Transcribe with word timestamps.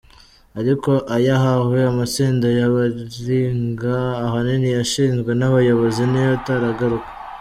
Ariko 0.59 0.91
ayahawe 1.15 1.77
amatsinda 1.91 2.47
ya 2.59 2.67
baringa 2.73 3.95
ahanini 4.25 4.69
yashinzwe 4.77 5.31
n’abayobozi 5.35 6.01
niyo 6.11 6.29
ataragaruka. 6.39 7.09